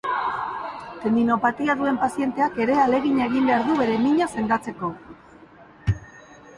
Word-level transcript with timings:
Tendinopatia 1.03 1.75
duen 1.83 2.01
pazienteak 2.05 2.59
ere 2.65 2.79
ahalegina 2.79 3.29
egin 3.31 3.47
behar 3.53 3.69
du 3.71 3.79
bere 3.85 4.01
mina 4.09 4.33
sendatzeko. 4.39 4.95